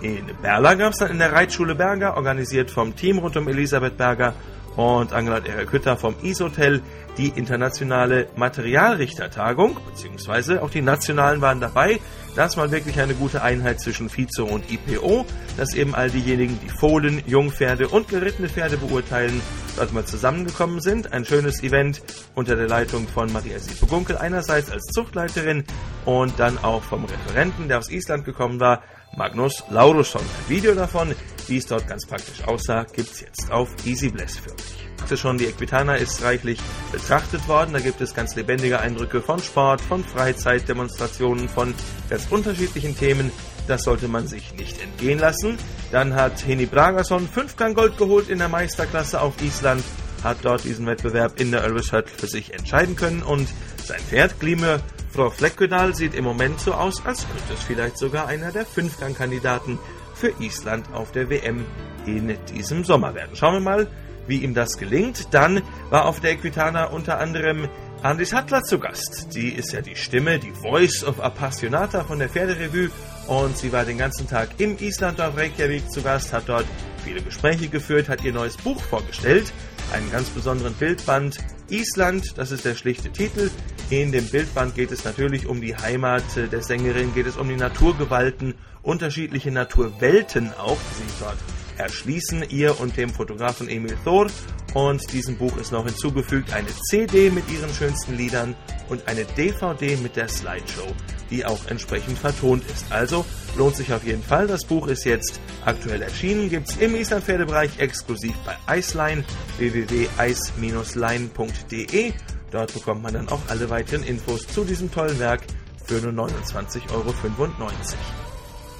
In 0.00 0.24
Berla 0.40 0.74
gab 0.74 0.92
es 0.92 0.98
dann 0.98 1.10
in 1.10 1.18
der 1.18 1.32
Reitschule 1.32 1.74
Berger, 1.74 2.16
organisiert 2.16 2.70
vom 2.70 2.96
Team 2.96 3.18
rund 3.18 3.36
um 3.36 3.48
Elisabeth 3.48 3.96
Berger 3.98 4.34
und 4.76 5.12
Angela 5.12 5.44
Erik 5.44 5.72
Hütter 5.72 5.96
vom 5.96 6.14
Ishotel 6.22 6.82
die 7.18 7.28
internationale 7.28 8.28
Materialrichtertagung, 8.36 9.76
beziehungsweise 9.90 10.62
auch 10.62 10.70
die 10.70 10.82
nationalen 10.82 11.40
waren 11.40 11.60
dabei. 11.60 12.00
Das 12.36 12.56
war 12.56 12.70
wirklich 12.70 13.00
eine 13.00 13.14
gute 13.14 13.42
Einheit 13.42 13.80
zwischen 13.80 14.08
Vizo 14.16 14.44
und 14.44 14.70
IPO, 14.70 15.26
dass 15.56 15.74
eben 15.74 15.94
all 15.94 16.10
diejenigen, 16.10 16.58
die 16.62 16.68
Fohlen, 16.68 17.22
Jungpferde 17.26 17.88
und 17.88 18.08
gerittene 18.08 18.48
Pferde 18.48 18.76
beurteilen, 18.76 19.42
dort 19.76 19.92
mal 19.92 20.04
zusammengekommen 20.04 20.80
sind. 20.80 21.12
Ein 21.12 21.24
schönes 21.24 21.62
Event 21.62 22.02
unter 22.34 22.54
der 22.54 22.68
Leitung 22.68 23.08
von 23.08 23.32
Maria 23.32 23.58
Siepe-Gunkel 23.58 24.16
einerseits 24.16 24.70
als 24.70 24.86
Zuchtleiterin 24.86 25.64
und 26.04 26.38
dann 26.38 26.56
auch 26.58 26.82
vom 26.82 27.04
Referenten, 27.04 27.68
der 27.68 27.78
aus 27.78 27.90
Island 27.90 28.24
gekommen 28.24 28.60
war, 28.60 28.82
Magnus 29.16 29.62
Laurusson. 29.70 30.22
Ein 30.22 30.48
Video 30.48 30.74
davon, 30.74 31.14
wie 31.48 31.56
es 31.56 31.66
dort 31.66 31.86
ganz 31.88 32.06
praktisch 32.06 32.42
aussah, 32.46 32.84
gibt 32.84 33.10
es 33.10 33.20
jetzt 33.20 33.50
auf 33.50 33.68
Easy 33.84 34.08
Bless 34.08 34.38
für 34.38 34.52
euch 34.52 34.80
sagte 35.10 35.22
schon, 35.22 35.38
die 35.38 35.46
Equitana 35.46 35.96
ist 35.96 36.22
reichlich 36.22 36.60
betrachtet 36.92 37.48
worden. 37.48 37.72
Da 37.72 37.80
gibt 37.80 38.00
es 38.00 38.14
ganz 38.14 38.36
lebendige 38.36 38.78
Eindrücke 38.78 39.20
von 39.20 39.40
Sport, 39.40 39.80
von 39.80 40.04
Freizeit, 40.04 40.68
Demonstrationen, 40.68 41.48
von 41.48 41.74
ganz 42.08 42.28
unterschiedlichen 42.30 42.96
Themen. 42.96 43.32
Das 43.66 43.82
sollte 43.82 44.06
man 44.06 44.28
sich 44.28 44.54
nicht 44.54 44.80
entgehen 44.80 45.18
lassen. 45.18 45.58
Dann 45.90 46.14
hat 46.14 46.46
Heni 46.46 46.66
Bragason 46.66 47.28
Fünfgang 47.28 47.74
Gold 47.74 47.98
geholt 47.98 48.28
in 48.28 48.38
der 48.38 48.48
Meisterklasse 48.48 49.20
auf 49.20 49.34
Island, 49.42 49.82
hat 50.22 50.38
dort 50.42 50.62
diesen 50.62 50.86
Wettbewerb 50.86 51.40
in 51.40 51.50
der 51.50 51.64
Ulrich 51.64 51.92
Hüttel 51.92 52.12
für 52.16 52.28
sich 52.28 52.54
entscheiden 52.54 52.94
können 52.94 53.24
und 53.24 53.48
sein 53.84 54.00
Pferd 54.00 54.38
Glimmer 54.38 54.78
Frau 55.12 55.28
Fleckedal 55.30 55.94
sieht 55.94 56.14
im 56.14 56.24
Moment 56.24 56.60
so 56.60 56.72
aus, 56.72 57.04
als 57.04 57.26
könnte 57.26 57.54
es 57.54 57.62
vielleicht 57.62 57.98
sogar 57.98 58.28
einer 58.28 58.52
der 58.52 58.64
Fünfgang-Kandidaten 58.64 59.78
für 60.14 60.32
Island 60.38 60.86
auf 60.92 61.10
der 61.12 61.28
WM 61.30 61.64
in 62.06 62.36
diesem 62.54 62.84
Sommer 62.84 63.14
werden. 63.14 63.34
Schauen 63.34 63.54
wir 63.54 63.60
mal, 63.60 63.88
wie 64.26 64.38
ihm 64.38 64.54
das 64.54 64.78
gelingt. 64.78 65.28
Dann 65.32 65.62
war 65.90 66.06
auf 66.06 66.20
der 66.20 66.32
Equitana 66.32 66.84
unter 66.84 67.18
anderem 67.18 67.68
Andis 68.02 68.32
Hattler 68.32 68.62
zu 68.62 68.78
Gast. 68.78 69.34
Die 69.34 69.50
ist 69.50 69.72
ja 69.72 69.80
die 69.80 69.96
Stimme, 69.96 70.38
die 70.38 70.52
Voice 70.52 71.04
of 71.04 71.20
Appassionata 71.20 72.04
von 72.04 72.18
der 72.18 72.28
Pferderevue 72.28 72.90
und 73.26 73.58
sie 73.58 73.72
war 73.72 73.84
den 73.84 73.98
ganzen 73.98 74.28
Tag 74.28 74.48
im 74.58 74.78
Islanddorf 74.78 75.36
Reykjavik 75.36 75.90
zu 75.90 76.02
Gast, 76.02 76.32
hat 76.32 76.48
dort 76.48 76.66
viele 77.04 77.20
Gespräche 77.20 77.68
geführt, 77.68 78.08
hat 78.08 78.24
ihr 78.24 78.32
neues 78.32 78.56
Buch 78.56 78.80
vorgestellt, 78.80 79.52
einen 79.92 80.10
ganz 80.10 80.30
besonderen 80.30 80.74
Bildband 80.74 81.38
Island, 81.68 82.38
das 82.38 82.52
ist 82.52 82.64
der 82.64 82.74
schlichte 82.74 83.10
Titel. 83.10 83.50
In 83.90 84.12
dem 84.12 84.28
Bildband 84.28 84.76
geht 84.76 84.92
es 84.92 85.04
natürlich 85.04 85.48
um 85.48 85.60
die 85.60 85.76
Heimat 85.76 86.22
der 86.36 86.62
Sängerin, 86.62 87.12
geht 87.12 87.26
es 87.26 87.36
um 87.36 87.48
die 87.48 87.56
Naturgewalten, 87.56 88.54
unterschiedliche 88.82 89.50
Naturwelten 89.50 90.52
auch, 90.52 90.78
die 90.78 91.02
sich 91.02 91.12
dort 91.18 91.38
erschließen, 91.76 92.44
ihr 92.50 92.78
und 92.78 92.96
dem 92.96 93.10
Fotografen 93.10 93.68
Emil 93.68 93.96
Thor. 94.04 94.28
Und 94.74 95.12
diesem 95.12 95.36
Buch 95.36 95.56
ist 95.56 95.72
noch 95.72 95.86
hinzugefügt 95.86 96.52
eine 96.52 96.68
CD 96.88 97.30
mit 97.30 97.50
ihren 97.50 97.74
schönsten 97.74 98.16
Liedern 98.16 98.54
und 98.88 99.08
eine 99.08 99.24
DVD 99.24 99.96
mit 99.96 100.14
der 100.14 100.28
Slideshow, 100.28 100.86
die 101.28 101.44
auch 101.44 101.66
entsprechend 101.66 102.16
vertont 102.16 102.62
ist. 102.70 102.84
Also 102.90 103.26
lohnt 103.56 103.74
sich 103.74 103.92
auf 103.92 104.04
jeden 104.04 104.22
Fall. 104.22 104.46
Das 104.46 104.64
Buch 104.64 104.86
ist 104.86 105.04
jetzt 105.04 105.40
aktuell 105.64 106.02
erschienen, 106.02 106.48
gibt 106.48 106.68
es 106.68 106.76
im 106.76 106.94
Islandpferdebereich 106.94 107.80
exklusiv 107.80 108.36
bei 108.44 108.54
Iceline, 108.78 109.24
www.ice-line.de. 109.58 112.12
Dort 112.50 112.74
bekommt 112.74 113.02
man 113.02 113.14
dann 113.14 113.28
auch 113.28 113.40
alle 113.48 113.70
weiteren 113.70 114.02
Infos 114.02 114.46
zu 114.46 114.64
diesem 114.64 114.90
tollen 114.90 115.18
Werk 115.18 115.42
für 115.84 116.00
nur 116.00 116.12
29,95 116.26 116.92
Euro. 116.92 117.14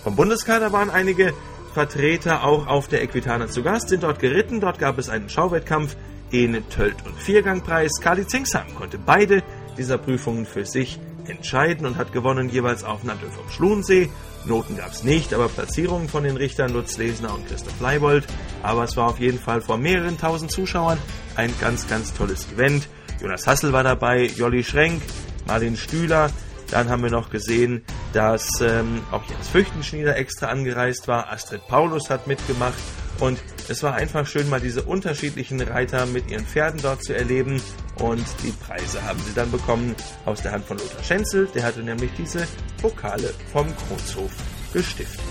Vom 0.02 0.16
Bundeskader 0.16 0.72
waren 0.72 0.90
einige 0.90 1.34
Vertreter 1.72 2.44
auch 2.44 2.66
auf 2.66 2.88
der 2.88 3.02
Equitana 3.02 3.48
zu 3.48 3.62
Gast, 3.62 3.88
sind 3.88 4.02
dort 4.02 4.18
geritten. 4.18 4.60
Dort 4.60 4.78
gab 4.78 4.98
es 4.98 5.08
einen 5.08 5.28
Schauwettkampf 5.28 5.96
in 6.30 6.68
Tölt- 6.68 7.04
und 7.06 7.16
Viergangpreis. 7.16 8.00
Kali 8.00 8.26
Zingsam 8.26 8.74
konnte 8.74 8.98
beide 8.98 9.42
dieser 9.76 9.98
Prüfungen 9.98 10.46
für 10.46 10.64
sich 10.64 10.98
entscheiden 11.26 11.86
und 11.86 11.96
hat 11.96 12.12
gewonnen 12.12 12.48
jeweils 12.48 12.82
auf 12.82 13.04
Nante 13.04 13.26
vom 13.26 13.48
Schluhensee. 13.50 14.10
Noten 14.46 14.76
gab 14.76 14.90
es 14.90 15.04
nicht, 15.04 15.34
aber 15.34 15.48
Platzierungen 15.48 16.08
von 16.08 16.24
den 16.24 16.36
Richtern 16.36 16.72
Lutz 16.72 16.96
Lesner 16.96 17.34
und 17.34 17.46
Christoph 17.46 17.78
Leibold. 17.80 18.26
Aber 18.62 18.84
es 18.84 18.96
war 18.96 19.08
auf 19.08 19.20
jeden 19.20 19.38
Fall 19.38 19.60
vor 19.60 19.76
mehreren 19.76 20.18
tausend 20.18 20.50
Zuschauern 20.50 20.98
ein 21.36 21.52
ganz, 21.60 21.86
ganz 21.88 22.14
tolles 22.14 22.50
Event. 22.52 22.88
Jonas 23.20 23.46
Hassel 23.46 23.72
war 23.72 23.82
dabei, 23.82 24.24
Jolli 24.24 24.64
Schrenk, 24.64 25.02
Martin 25.46 25.76
Stühler, 25.76 26.30
dann 26.70 26.88
haben 26.88 27.02
wir 27.02 27.10
noch 27.10 27.30
gesehen, 27.30 27.82
dass 28.12 28.46
ähm, 28.60 29.02
auch 29.10 29.22
Jens 29.28 29.48
Füchtenschnieder 29.48 30.16
extra 30.16 30.46
angereist 30.46 31.08
war. 31.08 31.30
Astrid 31.30 31.66
Paulus 31.66 32.10
hat 32.10 32.26
mitgemacht. 32.26 32.78
Und 33.18 33.38
es 33.68 33.82
war 33.82 33.94
einfach 33.94 34.26
schön, 34.26 34.48
mal 34.48 34.60
diese 34.60 34.82
unterschiedlichen 34.82 35.60
Reiter 35.60 36.06
mit 36.06 36.30
ihren 36.30 36.46
Pferden 36.46 36.80
dort 36.80 37.04
zu 37.04 37.14
erleben. 37.14 37.60
Und 37.98 38.24
die 38.42 38.52
Preise 38.52 39.02
haben 39.02 39.20
sie 39.26 39.34
dann 39.34 39.50
bekommen 39.50 39.94
aus 40.24 40.42
der 40.42 40.52
Hand 40.52 40.64
von 40.64 40.78
Lothar 40.78 41.02
Schenzel. 41.02 41.48
Der 41.54 41.64
hatte 41.64 41.80
nämlich 41.80 42.10
diese 42.16 42.46
Pokale 42.80 43.34
vom 43.52 43.66
Kronshof 43.76 44.32
gestiftet. 44.72 45.29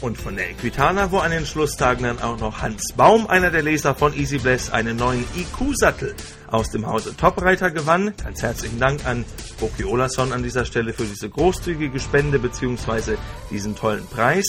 Und 0.00 0.16
von 0.16 0.34
der 0.34 0.48
Equitana, 0.48 1.12
wo 1.12 1.18
an 1.18 1.30
den 1.30 1.44
Schlusstagen 1.44 2.04
dann 2.04 2.20
auch 2.20 2.38
noch 2.38 2.62
Hans 2.62 2.94
Baum, 2.96 3.26
einer 3.26 3.50
der 3.50 3.62
Leser 3.62 3.94
von 3.94 4.14
Easy 4.14 4.38
Bless, 4.38 4.70
einen 4.70 4.96
neuen 4.96 5.24
IQ-Sattel 5.36 6.14
aus 6.50 6.70
dem 6.70 6.86
Hause 6.86 7.14
Topreiter 7.14 7.70
gewann. 7.70 8.14
Ganz 8.16 8.42
herzlichen 8.42 8.78
Dank 8.78 9.04
an 9.04 9.26
Boki 9.60 9.84
Olason 9.84 10.32
an 10.32 10.42
dieser 10.42 10.64
Stelle 10.64 10.94
für 10.94 11.04
diese 11.04 11.28
großzügige 11.28 12.00
Spende 12.00 12.38
bzw. 12.38 13.16
diesen 13.50 13.76
tollen 13.76 14.06
Preis. 14.06 14.46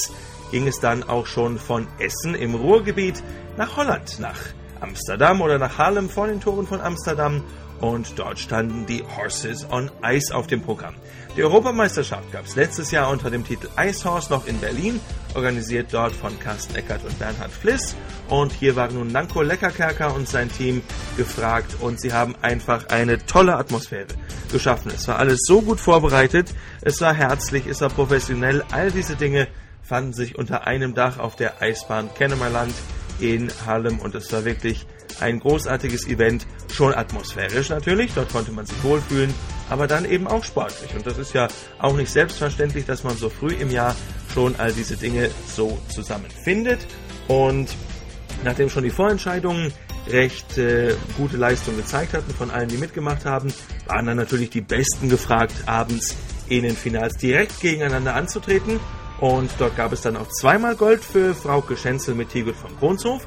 Ging 0.51 0.67
es 0.67 0.79
dann 0.79 1.03
auch 1.03 1.27
schon 1.27 1.59
von 1.59 1.85
Essen 1.99 2.33
im 2.33 2.55
Ruhrgebiet 2.55 3.21
nach 3.57 3.75
Holland, 3.75 4.19
nach 4.19 4.39
Amsterdam 4.79 5.41
oder 5.41 5.59
nach 5.59 5.77
Haarlem 5.77 6.09
vor 6.09 6.27
den 6.27 6.39
Toren 6.39 6.65
von 6.65 6.79
Amsterdam 6.79 7.43
und 7.81 8.17
dort 8.17 8.39
standen 8.39 8.85
die 8.85 9.03
Horses 9.17 9.67
on 9.69 9.91
Ice 10.03 10.33
auf 10.33 10.47
dem 10.47 10.61
Programm. 10.61 10.95
Die 11.37 11.43
Europameisterschaft 11.43 12.29
gab 12.33 12.45
es 12.45 12.57
letztes 12.57 12.91
Jahr 12.91 13.09
unter 13.09 13.29
dem 13.29 13.45
Titel 13.45 13.69
Ice 13.79 14.03
Horse 14.03 14.29
noch 14.29 14.47
in 14.47 14.59
Berlin, 14.59 14.99
organisiert 15.33 15.93
dort 15.93 16.11
von 16.11 16.37
Carsten 16.39 16.75
Eckert 16.75 17.05
und 17.05 17.17
Bernhard 17.19 17.51
Fliss. 17.51 17.95
Und 18.27 18.51
hier 18.51 18.75
waren 18.75 18.95
nun 18.95 19.07
Nanko 19.07 19.41
Leckerkerker 19.41 20.13
und 20.13 20.27
sein 20.27 20.51
Team 20.51 20.81
gefragt 21.15 21.77
und 21.79 22.01
sie 22.01 22.11
haben 22.11 22.35
einfach 22.41 22.89
eine 22.89 23.25
tolle 23.25 23.55
Atmosphäre 23.55 24.07
geschaffen. 24.51 24.91
Es 24.93 25.07
war 25.07 25.19
alles 25.19 25.39
so 25.45 25.61
gut 25.61 25.79
vorbereitet, 25.79 26.53
es 26.81 26.99
war 26.99 27.13
herzlich, 27.13 27.65
es 27.65 27.79
war 27.79 27.89
professionell, 27.89 28.65
all 28.71 28.91
diese 28.91 29.15
Dinge 29.15 29.47
fanden 29.83 30.11
sich 30.11 30.37
unter 30.37 30.67
einem 30.67 30.95
Dach 30.95 31.17
auf 31.17 31.37
der 31.37 31.61
Eisbahn 31.61 32.13
Kennemerland 32.13 32.73
in 33.21 33.49
Harlem 33.65 33.99
und 33.99 34.15
es 34.15 34.33
war 34.33 34.43
wirklich 34.43 34.85
ein 35.21 35.39
großartiges 35.39 36.07
Event, 36.07 36.45
schon 36.73 36.93
atmosphärisch 36.93 37.69
natürlich, 37.69 38.11
dort 38.15 38.33
konnte 38.33 38.51
man 38.51 38.65
sich 38.65 38.83
wohlfühlen, 38.83 39.33
aber 39.71 39.87
dann 39.87 40.03
eben 40.03 40.27
auch 40.27 40.43
sportlich. 40.43 40.93
Und 40.93 41.07
das 41.07 41.17
ist 41.17 41.33
ja 41.33 41.47
auch 41.79 41.95
nicht 41.95 42.11
selbstverständlich, 42.11 42.85
dass 42.85 43.05
man 43.05 43.15
so 43.15 43.29
früh 43.29 43.53
im 43.53 43.71
Jahr 43.71 43.95
schon 44.33 44.53
all 44.57 44.73
diese 44.73 44.97
Dinge 44.97 45.29
so 45.47 45.79
zusammenfindet. 45.87 46.85
Und 47.29 47.69
nachdem 48.43 48.69
schon 48.69 48.83
die 48.83 48.89
Vorentscheidungen 48.89 49.71
recht 50.09 50.57
äh, 50.57 50.93
gute 51.15 51.37
Leistung 51.37 51.77
gezeigt 51.77 52.13
hatten 52.13 52.33
von 52.33 52.51
allen, 52.51 52.67
die 52.67 52.77
mitgemacht 52.77 53.23
haben, 53.23 53.53
waren 53.85 54.05
dann 54.05 54.17
natürlich 54.17 54.49
die 54.49 54.59
Besten 54.59 55.07
gefragt, 55.07 55.53
abends 55.67 56.17
in 56.49 56.63
den 56.63 56.75
Finals 56.75 57.15
direkt 57.15 57.61
gegeneinander 57.61 58.13
anzutreten. 58.15 58.77
Und 59.21 59.51
dort 59.57 59.77
gab 59.77 59.93
es 59.93 60.01
dann 60.01 60.17
auch 60.17 60.27
zweimal 60.27 60.75
Gold 60.75 61.01
für 61.01 61.33
Frauke 61.33 61.77
Schenzel 61.77 62.13
mit 62.13 62.29
Tegel 62.29 62.53
von 62.53 62.77
Kronshof. 62.77 63.25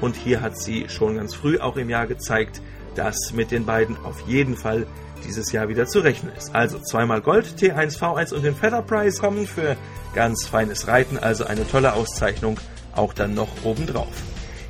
Und 0.00 0.16
hier 0.16 0.40
hat 0.40 0.58
sie 0.58 0.88
schon 0.88 1.18
ganz 1.18 1.36
früh 1.36 1.60
auch 1.60 1.76
im 1.76 1.88
Jahr 1.88 2.08
gezeigt, 2.08 2.62
dass 2.96 3.32
mit 3.32 3.52
den 3.52 3.64
beiden 3.64 3.96
auf 4.04 4.22
jeden 4.26 4.56
Fall 4.56 4.88
dieses 5.26 5.52
Jahr 5.52 5.68
wieder 5.68 5.86
zu 5.86 6.00
rechnen 6.00 6.32
ist. 6.36 6.54
Also 6.54 6.78
zweimal 6.78 7.20
Gold, 7.20 7.46
T1, 7.58 7.98
V1 7.98 8.34
und 8.34 8.44
den 8.44 8.54
Feather 8.54 8.82
Prize 8.82 9.20
kommen 9.20 9.46
für 9.46 9.76
ganz 10.14 10.46
feines 10.46 10.88
Reiten, 10.88 11.18
also 11.18 11.44
eine 11.44 11.66
tolle 11.66 11.92
Auszeichnung 11.92 12.58
auch 12.94 13.12
dann 13.12 13.34
noch 13.34 13.48
obendrauf. 13.64 14.08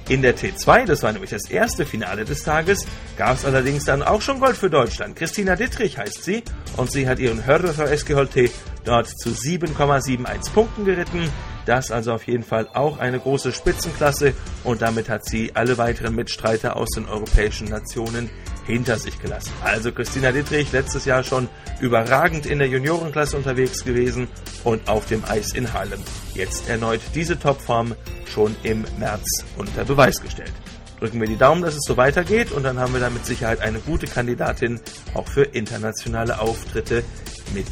In 0.09 0.23
der 0.23 0.35
T2, 0.35 0.87
das 0.87 1.03
war 1.03 1.13
nämlich 1.13 1.31
das 1.31 1.51
erste 1.51 1.85
Finale 1.85 2.25
des 2.25 2.43
Tages, 2.43 2.87
gab 3.19 3.37
es 3.37 3.45
allerdings 3.45 3.85
dann 3.85 4.03
auch 4.03 4.23
schon 4.23 4.41
Gold 4.41 4.57
für 4.57 4.71
Deutschland. 4.71 5.17
Christina 5.17 5.55
Dittrich 5.55 5.99
heißt 5.99 6.25
sie 6.25 6.43
und 6.79 6.91
sie 6.91 7.07
hat 7.07 7.19
ihren 7.19 7.45
Hörder 7.45 7.91
Eskeholte 7.91 8.49
dort 8.85 9.09
zu 9.09 9.29
7,71 9.29 10.53
Punkten 10.53 10.87
geritten. 10.87 11.29
Das 11.67 11.91
also 11.91 12.15
auf 12.15 12.27
jeden 12.27 12.43
Fall 12.43 12.67
auch 12.73 12.99
eine 12.99 13.21
große 13.21 13.53
Spitzenklasse 13.53 14.33
und 14.65 14.81
damit 14.81 15.11
hat 15.11 15.27
sie 15.27 15.55
alle 15.55 15.77
weiteren 15.77 16.15
Mitstreiter 16.15 16.77
aus 16.77 16.89
den 16.97 17.07
europäischen 17.07 17.69
Nationen 17.69 18.31
hinter 18.69 18.99
sich 18.99 19.19
gelassen. 19.21 19.53
Also 19.65 19.91
Christina 19.91 20.31
Dittrich 20.31 20.71
letztes 20.71 21.07
Jahr 21.07 21.25
schon 21.25 21.49
überragend 21.81 22.47
in 22.47 22.59
der 22.59 22.69
Juniorenklasse 22.69 23.37
unterwegs 23.37 23.83
gewesen 23.83 24.29
und 24.63 24.89
auf 24.89 25.07
dem 25.07 25.25
Eis 25.25 25.55
in 25.55 25.73
Harlem. 25.73 26.01
Jetzt 26.35 26.69
erneut 26.69 27.01
diese 27.15 27.39
Topform 27.39 27.97
schon 28.33 28.55
im 28.63 28.85
März 28.99 29.25
unter 29.57 29.85
Beweis 29.85 30.21
gestellt. 30.21 30.53
Drücken 31.01 31.21
wir 31.21 31.29
die 31.29 31.37
Daumen, 31.37 31.63
dass 31.63 31.75
es 31.75 31.85
so 31.87 31.97
weitergeht 31.97 32.53
und 32.53 32.63
dann 32.63 32.79
haben 32.79 32.93
wir 32.93 33.01
da 33.01 33.09
mit 33.09 33.25
Sicherheit 33.25 33.61
eine 33.61 33.79
gute 33.79 34.07
Kandidatin 34.07 34.81
auch 35.15 35.29
für 35.29 35.45
internationale 35.45 36.41
Auftritte 36.41 37.05
mit 37.55 37.67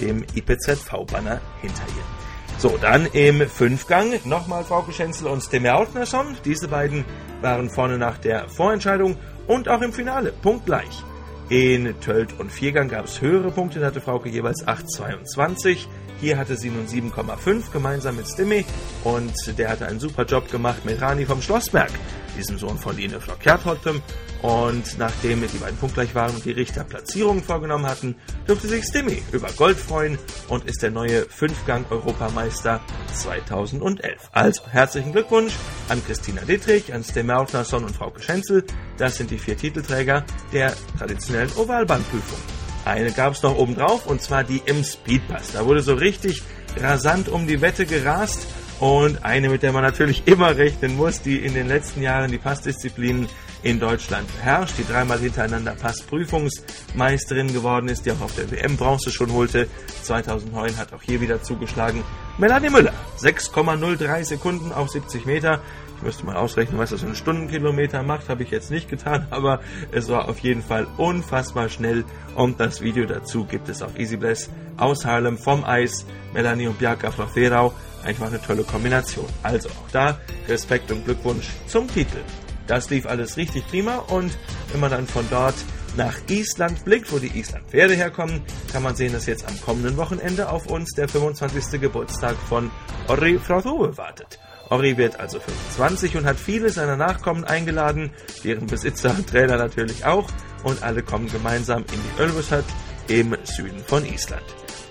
dem 0.00 0.24
IPZV-Banner 0.34 1.40
hinter 1.60 1.82
ihr. 1.96 2.20
So, 2.58 2.76
dann 2.76 3.06
im 3.06 3.48
Fünfgang 3.48 4.20
nochmal 4.24 4.64
Frau 4.64 4.82
Geschenzel 4.82 5.28
und 5.28 5.42
Stemme 5.42 5.74
Autnerson. 5.74 6.36
Diese 6.44 6.68
beiden 6.68 7.04
waren 7.40 7.70
vorne 7.70 7.96
nach 7.96 8.18
der 8.18 8.48
Vorentscheidung 8.48 9.16
und 9.50 9.68
auch 9.68 9.82
im 9.82 9.92
Finale 9.92 10.30
punktgleich. 10.30 11.02
In 11.48 12.00
Tölt 12.00 12.38
und 12.38 12.52
Viergang 12.52 12.88
gab 12.88 13.06
es 13.06 13.20
höhere 13.20 13.50
Punkte, 13.50 13.80
da 13.80 13.86
hatte 13.86 14.00
Frauke 14.00 14.28
jeweils 14.28 14.64
8,22. 14.64 15.86
Hier 16.20 16.38
hatte 16.38 16.56
sie 16.56 16.70
nun 16.70 16.86
7,5 16.86 17.72
gemeinsam 17.72 18.14
mit 18.14 18.28
Stimme 18.28 18.64
und 19.02 19.34
der 19.58 19.68
hatte 19.68 19.86
einen 19.86 19.98
super 19.98 20.24
Job 20.24 20.48
gemacht 20.52 20.84
mit 20.84 21.00
Rani 21.00 21.26
vom 21.26 21.42
Schlossberg, 21.42 21.90
diesem 22.38 22.58
Sohn 22.58 22.78
von 22.78 22.96
Line 22.96 23.20
Flock-Kertholtem. 23.20 24.00
Und 24.42 24.98
nachdem 24.98 25.40
die 25.40 25.58
beiden 25.58 25.76
punktgleich 25.76 26.14
waren 26.14 26.34
und 26.34 26.44
die 26.44 26.52
Richter 26.52 26.84
Platzierungen 26.84 27.42
vorgenommen 27.42 27.86
hatten, 27.86 28.14
durfte 28.46 28.68
sich 28.68 28.84
Stimmy 28.84 29.20
über 29.32 29.48
Gold 29.56 29.76
freuen 29.76 30.16
und 30.48 30.64
ist 30.64 30.82
der 30.82 30.92
neue 30.92 31.22
Fünfgang-Europameister 31.22 32.80
2011. 33.12 34.30
Also 34.30 34.62
herzlichen 34.70 35.12
Glückwunsch 35.12 35.52
an 35.88 36.00
Christina 36.06 36.42
Dittrich, 36.42 36.94
an 36.94 37.02
Stimmy 37.02 37.32
Autnerson 37.32 37.84
und 37.84 37.96
Frau 37.96 38.12
Schenzel. 38.18 38.64
Das 39.00 39.16
sind 39.16 39.30
die 39.30 39.38
vier 39.38 39.56
Titelträger 39.56 40.24
der 40.52 40.74
traditionellen 40.98 41.50
Ovalbahnprüfung. 41.56 42.38
Eine 42.84 43.10
gab 43.12 43.32
es 43.32 43.42
noch 43.42 43.56
obendrauf 43.56 44.06
und 44.06 44.20
zwar 44.20 44.44
die 44.44 44.60
im 44.66 44.84
Speedpass. 44.84 45.52
Da 45.52 45.64
wurde 45.64 45.80
so 45.80 45.94
richtig 45.94 46.42
rasant 46.78 47.30
um 47.30 47.46
die 47.46 47.62
Wette 47.62 47.86
gerast 47.86 48.46
und 48.78 49.24
eine, 49.24 49.48
mit 49.48 49.62
der 49.62 49.72
man 49.72 49.82
natürlich 49.82 50.22
immer 50.26 50.54
rechnen 50.54 50.96
muss, 50.96 51.22
die 51.22 51.38
in 51.38 51.54
den 51.54 51.66
letzten 51.66 52.02
Jahren 52.02 52.30
die 52.30 52.36
Passdisziplinen 52.36 53.26
in 53.62 53.80
Deutschland 53.80 54.28
herrscht, 54.42 54.74
die 54.76 54.86
dreimal 54.86 55.18
hintereinander 55.18 55.72
Passprüfungsmeisterin 55.72 57.52
geworden 57.52 57.88
ist, 57.88 58.04
die 58.04 58.12
auch 58.12 58.20
auf 58.20 58.34
der 58.34 58.50
WM 58.50 58.76
Bronze 58.76 59.10
schon 59.10 59.32
holte. 59.32 59.66
2009 60.02 60.76
hat 60.76 60.92
auch 60.92 61.02
hier 61.02 61.22
wieder 61.22 61.42
zugeschlagen. 61.42 62.04
Melanie 62.38 62.70
Müller, 62.70 62.94
6,03 63.18 64.24
Sekunden 64.24 64.72
auf 64.72 64.90
70 64.90 65.26
Meter. 65.26 65.60
Ich 66.00 66.06
müsste 66.06 66.24
mal 66.24 66.36
ausrechnen, 66.36 66.78
was 66.78 66.90
das 66.90 67.04
ein 67.04 67.14
Stundenkilometer 67.14 68.02
macht, 68.02 68.30
habe 68.30 68.42
ich 68.42 68.50
jetzt 68.50 68.70
nicht 68.70 68.88
getan, 68.88 69.26
aber 69.30 69.60
es 69.92 70.08
war 70.08 70.30
auf 70.30 70.38
jeden 70.38 70.62
Fall 70.62 70.86
unfassbar 70.96 71.68
schnell 71.68 72.06
und 72.36 72.58
das 72.58 72.80
Video 72.80 73.04
dazu 73.04 73.44
gibt 73.44 73.68
es 73.68 73.82
auf 73.82 73.98
EasyBless 73.98 74.48
aus 74.78 75.04
Harlem 75.04 75.36
vom 75.36 75.62
Eis. 75.62 76.06
Melanie 76.32 76.68
und 76.68 76.78
Bianca 76.78 77.10
Flotherau, 77.10 77.74
einfach 78.02 78.28
eine 78.28 78.40
tolle 78.40 78.64
Kombination. 78.64 79.26
Also 79.42 79.68
auch 79.68 79.90
da 79.92 80.18
Respekt 80.48 80.90
und 80.90 81.04
Glückwunsch 81.04 81.48
zum 81.66 81.86
Titel. 81.86 82.20
Das 82.66 82.88
lief 82.88 83.04
alles 83.04 83.36
richtig 83.36 83.66
prima 83.66 83.96
und 83.96 84.32
wenn 84.72 84.80
man 84.80 84.90
dann 84.90 85.06
von 85.06 85.26
dort 85.28 85.56
nach 85.98 86.16
Island 86.30 86.82
blickt, 86.86 87.12
wo 87.12 87.18
die 87.18 87.38
Island-Pferde 87.38 87.94
herkommen, 87.94 88.40
kann 88.72 88.82
man 88.82 88.96
sehen, 88.96 89.12
dass 89.12 89.26
jetzt 89.26 89.46
am 89.46 89.60
kommenden 89.60 89.98
Wochenende 89.98 90.48
auf 90.48 90.66
uns 90.66 90.92
der 90.94 91.08
25. 91.08 91.78
Geburtstag 91.78 92.36
von 92.48 92.70
Orri 93.08 93.38
Frauthove 93.38 93.98
wartet. 93.98 94.38
Orri 94.70 94.96
wird 94.96 95.18
also 95.18 95.40
25 95.40 96.16
und 96.16 96.24
hat 96.24 96.38
viele 96.38 96.70
seiner 96.70 96.96
Nachkommen 96.96 97.44
eingeladen, 97.44 98.10
deren 98.44 98.66
Besitzer 98.66 99.10
und 99.10 99.26
Trainer 99.30 99.56
natürlich 99.56 100.04
auch, 100.04 100.28
und 100.62 100.82
alle 100.82 101.02
kommen 101.02 101.30
gemeinsam 101.30 101.84
in 101.92 101.98
die 102.00 102.22
Ölveshut 102.22 102.64
im 103.08 103.36
Süden 103.44 103.82
von 103.84 104.06
Island. 104.06 104.44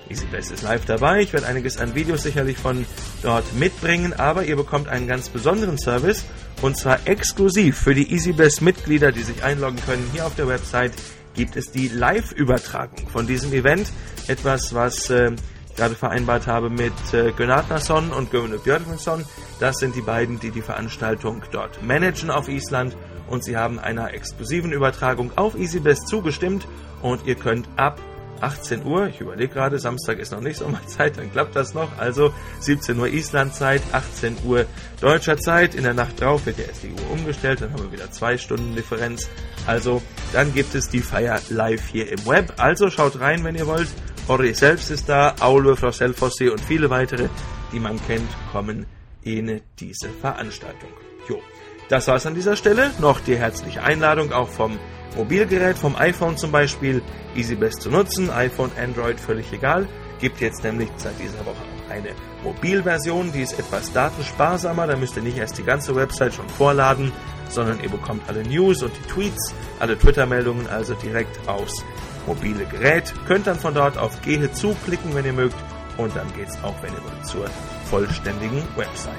EasyBest 0.09 0.51
ist 0.51 0.63
live 0.63 0.85
dabei. 0.85 1.21
Ich 1.21 1.33
werde 1.33 1.47
einiges 1.47 1.77
an 1.77 1.95
Videos 1.95 2.23
sicherlich 2.23 2.57
von 2.57 2.85
dort 3.21 3.53
mitbringen, 3.53 4.13
aber 4.13 4.43
ihr 4.43 4.55
bekommt 4.55 4.87
einen 4.87 5.07
ganz 5.07 5.29
besonderen 5.29 5.77
Service 5.77 6.25
und 6.61 6.75
zwar 6.75 6.99
exklusiv 7.05 7.77
für 7.77 7.93
die 7.93 8.11
EasyBest 8.11 8.61
Mitglieder, 8.61 9.11
die 9.11 9.23
sich 9.23 9.43
einloggen 9.43 9.79
können. 9.85 10.09
Hier 10.11 10.25
auf 10.25 10.35
der 10.35 10.47
Website 10.47 10.93
gibt 11.35 11.55
es 11.55 11.71
die 11.71 11.87
Live-Übertragung 11.87 13.07
von 13.07 13.27
diesem 13.27 13.53
Event. 13.53 13.91
Etwas, 14.27 14.73
was 14.73 15.09
äh, 15.09 15.31
gerade 15.79 15.95
vereinbart 15.95 16.45
habe 16.45 16.69
mit 16.69 16.91
äh, 17.13 17.31
Gunnarsson 17.31 18.11
und 18.11 18.31
Gunnar 18.31 18.59
Björgvinsson. 18.59 19.23
Das 19.61 19.77
sind 19.77 19.95
die 19.95 20.01
beiden, 20.01 20.37
die 20.37 20.51
die 20.51 20.61
Veranstaltung 20.61 21.41
dort 21.53 21.81
managen 21.81 22.31
auf 22.31 22.49
Island 22.49 22.97
und 23.29 23.45
sie 23.45 23.55
haben 23.55 23.79
einer 23.79 24.13
exklusiven 24.13 24.73
Übertragung 24.73 25.31
auf 25.37 25.57
EasyBest 25.57 26.09
zugestimmt 26.09 26.67
und 27.01 27.25
ihr 27.25 27.35
könnt 27.35 27.69
ab 27.77 27.97
18 28.41 28.85
Uhr. 28.85 29.07
Ich 29.07 29.21
überlege 29.21 29.53
gerade, 29.53 29.79
Samstag 29.79 30.19
ist 30.19 30.33
noch 30.33 30.41
nicht 30.41 30.57
Sommerzeit, 30.57 31.17
dann 31.17 31.31
klappt 31.31 31.55
das 31.55 31.73
noch. 31.73 31.97
Also 31.97 32.33
17 32.59 32.99
Uhr 32.99 33.07
Islandzeit, 33.07 33.81
18 33.93 34.35
Uhr 34.43 34.65
deutscher 34.99 35.37
Zeit. 35.37 35.75
In 35.75 35.83
der 35.83 35.93
Nacht 35.93 36.19
drauf 36.19 36.45
wird 36.45 36.57
ja 36.57 36.65
erst 36.65 36.83
die 36.83 36.91
Uhr 36.91 37.11
umgestellt, 37.11 37.61
dann 37.61 37.71
haben 37.71 37.83
wir 37.83 37.91
wieder 37.93 38.11
zwei 38.11 38.37
Stunden 38.37 38.75
Differenz. 38.75 39.29
Also 39.65 40.01
dann 40.33 40.53
gibt 40.53 40.75
es 40.75 40.89
die 40.89 40.99
Feier 40.99 41.39
live 41.49 41.87
hier 41.87 42.11
im 42.11 42.25
Web. 42.25 42.55
Also 42.57 42.89
schaut 42.89 43.21
rein, 43.21 43.45
wenn 43.45 43.55
ihr 43.55 43.65
wollt. 43.65 43.87
Ori 44.29 44.53
selbst 44.53 44.91
ist 44.91 45.09
da, 45.09 45.33
Aulwe, 45.39 45.75
Frau 45.75 45.91
Selfossi 45.91 46.49
und 46.49 46.61
viele 46.61 46.91
weitere, 46.91 47.29
die 47.73 47.79
man 47.79 47.99
kennt, 48.05 48.29
kommen 48.51 48.85
in 49.23 49.59
diese 49.79 50.07
Veranstaltung. 50.09 50.91
Jo. 51.27 51.41
Das 51.89 52.07
war's 52.07 52.27
an 52.27 52.35
dieser 52.35 52.55
Stelle. 52.55 52.91
Noch 52.99 53.19
die 53.21 53.35
herzliche 53.35 53.81
Einladung 53.81 54.31
auch 54.31 54.47
vom 54.47 54.77
Mobilgerät 55.17 55.79
vom 55.79 55.95
iPhone 55.95 56.37
zum 56.37 56.51
Beispiel 56.51 57.01
EasyBest 57.35 57.81
zu 57.81 57.89
nutzen. 57.89 58.29
iPhone, 58.29 58.69
Android, 58.79 59.19
völlig 59.19 59.51
egal. 59.51 59.87
Gibt 60.19 60.39
jetzt 60.41 60.63
nämlich 60.63 60.89
seit 60.97 61.17
dieser 61.19 61.43
Woche 61.43 61.57
auch 61.63 61.91
eine 61.91 62.09
Mobilversion, 62.43 63.31
die 63.31 63.41
ist 63.41 63.57
etwas 63.57 63.91
datensparsamer. 63.93 64.85
Da 64.85 64.95
müsst 64.95 65.17
ihr 65.17 65.23
nicht 65.23 65.39
erst 65.39 65.57
die 65.57 65.63
ganze 65.63 65.95
Website 65.95 66.35
schon 66.35 66.47
vorladen, 66.49 67.11
sondern 67.49 67.81
ihr 67.81 67.89
bekommt 67.89 68.21
alle 68.29 68.43
News 68.43 68.83
und 68.83 68.91
die 68.95 69.11
Tweets, 69.11 69.55
alle 69.79 69.97
Twitter-Meldungen 69.97 70.67
also 70.67 70.93
direkt 70.93 71.47
aufs 71.47 71.83
mobile 72.29 72.65
Gerät. 72.65 73.13
Könnt 73.27 73.47
dann 73.47 73.59
von 73.59 73.73
dort 73.73 73.97
auf 73.97 74.21
Gehe 74.21 74.51
zuklicken, 74.51 75.13
wenn 75.15 75.25
ihr 75.25 75.33
mögt. 75.33 75.55
Und 75.97 76.15
dann 76.15 76.27
geht's 76.37 76.57
auch, 76.63 76.75
wenn 76.81 76.93
ihr 76.93 77.03
wollt, 77.03 77.25
zur 77.25 77.45
vollständigen 77.89 78.63
Website. 78.77 79.13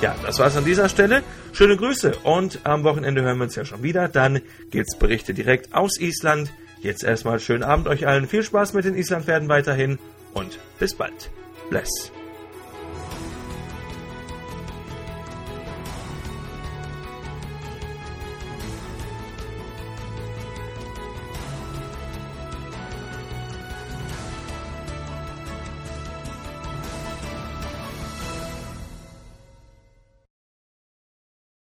Ja, 0.00 0.16
das 0.22 0.38
war's 0.38 0.56
an 0.56 0.64
dieser 0.64 0.88
Stelle. 0.88 1.22
Schöne 1.52 1.76
Grüße 1.76 2.16
und 2.24 2.60
am 2.64 2.82
Wochenende 2.82 3.22
hören 3.22 3.38
wir 3.38 3.44
uns 3.44 3.54
ja 3.54 3.64
schon 3.64 3.82
wieder. 3.82 4.08
Dann 4.08 4.40
gibt's 4.70 4.98
Berichte 4.98 5.34
direkt 5.34 5.72
aus 5.74 6.00
Island. 6.00 6.50
Jetzt 6.80 7.04
erstmal 7.04 7.38
schönen 7.38 7.62
Abend 7.62 7.86
euch 7.86 8.06
allen. 8.06 8.26
Viel 8.26 8.42
Spaß 8.42 8.72
mit 8.72 8.84
den 8.84 8.96
Islandpferden 8.96 9.48
weiterhin 9.48 9.98
und 10.32 10.58
bis 10.78 10.94
bald. 10.94 11.30
Bless. 11.70 12.13